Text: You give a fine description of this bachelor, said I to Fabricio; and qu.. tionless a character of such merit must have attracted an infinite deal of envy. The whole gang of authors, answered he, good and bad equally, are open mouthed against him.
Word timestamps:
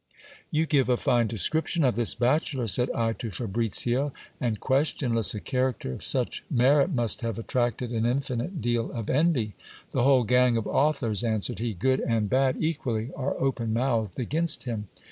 You 0.49 0.65
give 0.65 0.89
a 0.89 0.97
fine 0.97 1.27
description 1.27 1.83
of 1.83 1.93
this 1.95 2.15
bachelor, 2.15 2.67
said 2.67 2.89
I 2.89 3.13
to 3.13 3.29
Fabricio; 3.29 4.11
and 4.39 4.59
qu.. 4.59 4.73
tionless 4.73 5.35
a 5.35 5.39
character 5.39 5.93
of 5.93 6.03
such 6.03 6.43
merit 6.49 6.89
must 6.91 7.21
have 7.21 7.37
attracted 7.37 7.91
an 7.91 8.07
infinite 8.07 8.61
deal 8.63 8.91
of 8.93 9.11
envy. 9.11 9.53
The 9.91 10.01
whole 10.01 10.23
gang 10.23 10.57
of 10.57 10.65
authors, 10.65 11.23
answered 11.23 11.59
he, 11.59 11.75
good 11.75 11.99
and 11.99 12.31
bad 12.31 12.55
equally, 12.59 13.11
are 13.15 13.39
open 13.39 13.73
mouthed 13.73 14.19
against 14.19 14.63
him. 14.63 14.87